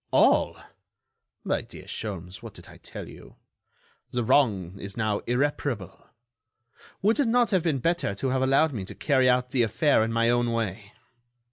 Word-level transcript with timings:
"All! 0.09 0.57
my 1.43 1.61
dear 1.61 1.85
Sholmes, 1.85 2.41
what 2.41 2.55
did 2.55 2.67
I 2.69 2.77
tell 2.77 3.07
you? 3.07 3.35
The 4.09 4.23
wrong 4.23 4.79
is 4.79 4.97
now 4.97 5.19
irreparable. 5.27 6.07
Would 7.03 7.19
it 7.19 7.27
not 7.27 7.51
have 7.51 7.61
been 7.61 7.77
better 7.77 8.15
to 8.15 8.29
have 8.29 8.41
allowed 8.41 8.73
me 8.73 8.83
to 8.85 8.95
carry 8.95 9.29
out 9.29 9.51
the 9.51 9.61
affair 9.61 10.03
in 10.03 10.11
my 10.11 10.27
own 10.31 10.53
way? 10.53 10.93